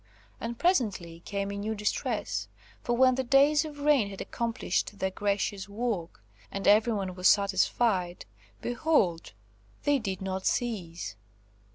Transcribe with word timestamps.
And 0.39 0.57
presently 0.57 1.19
came 1.19 1.51
a 1.51 1.55
new 1.57 1.75
distress; 1.75 2.47
for 2.81 2.97
when 2.97 3.13
the 3.13 3.23
days 3.23 3.65
of 3.65 3.81
rain 3.81 4.09
had 4.09 4.19
accomplished 4.19 4.97
their 4.97 5.11
gracious 5.11 5.69
work, 5.69 6.23
and 6.51 6.67
every 6.67 6.91
one 6.93 7.13
was 7.13 7.27
satisfied, 7.27 8.25
behold, 8.63 9.33
they 9.83 9.99
did 9.99 10.19
not 10.19 10.47
cease. 10.47 11.17